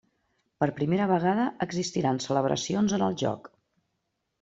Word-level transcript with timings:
Per 0.63 0.69
primera 0.79 1.07
vegada, 1.11 1.45
existiran 1.67 2.25
celebracions 2.27 3.01
en 3.01 3.09
el 3.11 3.23
joc. 3.27 3.57